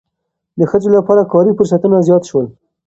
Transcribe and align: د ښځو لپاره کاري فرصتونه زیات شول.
د 0.59 0.61
ښځو 0.71 0.89
لپاره 0.97 1.29
کاري 1.33 1.51
فرصتونه 1.57 1.97
زیات 2.07 2.23
شول. 2.29 2.45